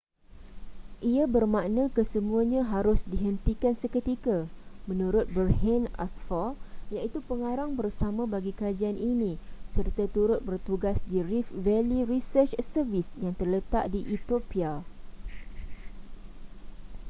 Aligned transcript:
ia 1.13 1.23
bermakna 1.35 1.83
kesemuanya 1.97 2.61
harus 2.73 2.99
dihentikan 3.13 3.75
seketika 3.83 4.37
menurut 4.89 5.25
berhanne 5.37 5.89
asfaw 6.05 6.49
iaitu 6.95 7.17
pengarang 7.29 7.71
bersama 7.79 8.23
bagi 8.33 8.49
kajian 8.61 8.97
ini 9.13 9.31
serta 9.77 10.03
turut 10.15 10.41
bertugas 10.49 10.97
di 11.11 11.19
rift 11.29 11.51
valley 11.65 12.01
research 12.13 12.53
service 12.73 13.09
yang 13.23 13.33
terletak 13.39 13.83
di 13.93 13.99
ethiopia 14.15 14.71